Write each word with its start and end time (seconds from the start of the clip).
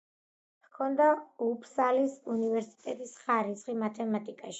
ჰქონდა 0.67 1.09
უფსალის 1.47 2.15
უნივერსიტეტის 2.37 3.13
ხარისხი 3.27 3.77
მათემატიკაში. 3.83 4.49